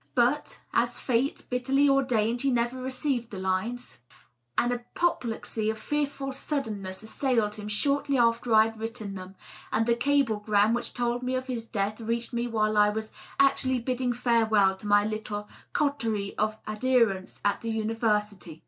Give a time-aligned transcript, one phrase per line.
[0.15, 3.99] But, as fate bitterly ordained, he never received the lines.
[4.57, 9.35] An apoplexy of fearful suddenness assailed him shortly aft; er I had written them,
[9.71, 13.77] and the cablegram which told me of his death reached me while I was actually
[13.77, 18.59] bidding farewell to my little coterie of adherents at the University.